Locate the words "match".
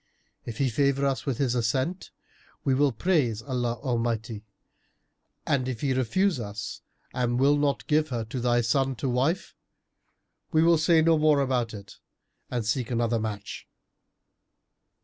13.19-13.67